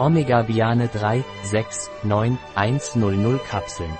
[0.00, 3.92] Omega-Biane 3, 6, 9, 100 Kapseln.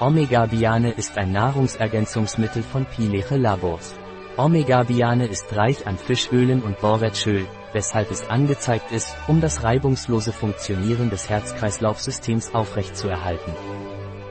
[0.00, 3.94] Omega-Biane ist ein Nahrungsergänzungsmittel von Pileche Labors.
[4.36, 11.10] Omega-Biane ist reich an Fischölen und Borretschöl, weshalb es angezeigt ist, um das reibungslose Funktionieren
[11.10, 13.52] des Herz-Kreislauf-Systems aufrechtzuerhalten.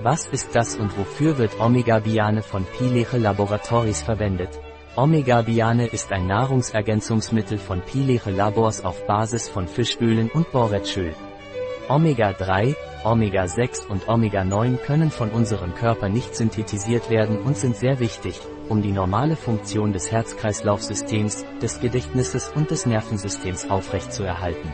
[0.03, 4.59] Was ist das und wofür wird Omega-Biane von Pileche Laboratories verwendet?
[4.97, 11.13] Omega-Biane ist ein Nahrungsergänzungsmittel von Pileche Labors auf Basis von Fischölen und Borretschöl.
[11.87, 18.41] Omega-3, Omega-6 und Omega-9 können von unserem Körper nicht synthetisiert werden und sind sehr wichtig,
[18.69, 24.73] um die normale Funktion des Herz-Kreislauf-Systems, des Gedächtnisses und des Nervensystems aufrechtzuerhalten.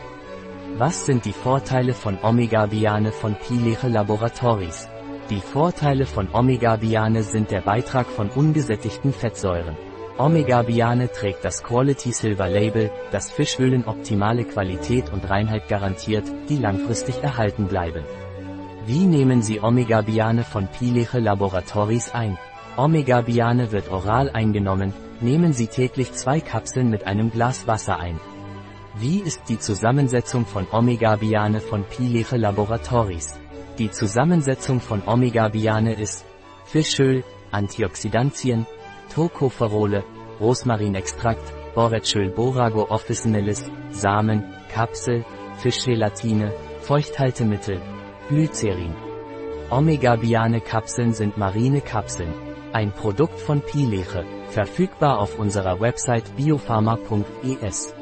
[0.78, 4.88] Was sind die Vorteile von Omega-Biane von Pileche Laboratories?
[5.28, 9.76] Die Vorteile von Omega-Biane sind der Beitrag von ungesättigten Fettsäuren.
[10.16, 17.20] Omega-Biane trägt das Quality Silver Label, das Fischölen optimale Qualität und Reinheit garantiert, die langfristig
[17.20, 18.04] erhalten bleiben.
[18.86, 22.38] Wie nehmen Sie Omega-Biane von Pileche Laboratories ein?
[22.76, 28.20] Omega-Biane wird oral eingenommen, nehmen Sie täglich zwei Kapseln mit einem Glas Wasser ein.
[28.94, 33.34] Wie ist die Zusammensetzung von Omega-Biane von Pileche Laboratories?
[33.78, 36.24] Die Zusammensetzung von Omega-Biane ist
[36.66, 38.64] Fischöl, Antioxidantien,
[39.12, 40.04] Tocopherole,
[40.40, 45.24] Rosmarinextrakt, Borretschöl Borago officinalis, Samen, Kapsel,
[45.58, 46.52] Fischgelatine,
[46.82, 47.80] Feuchthaltemittel,
[48.28, 48.94] Glycerin.
[49.70, 52.34] Omega-Biane Kapseln sind marine Kapseln.
[52.72, 57.94] Ein Produkt von Pileche, verfügbar auf unserer Website biopharma.es.